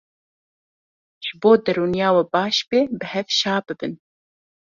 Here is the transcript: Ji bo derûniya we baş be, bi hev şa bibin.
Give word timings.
Ji 1.25 1.31
bo 1.41 1.51
derûniya 1.63 2.09
we 2.15 2.23
baş 2.33 2.57
be, 2.69 2.79
bi 2.99 3.05
hev 3.13 3.27
şa 3.39 3.55
bibin. 3.65 3.93